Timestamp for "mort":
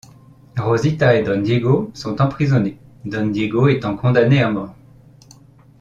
4.49-4.73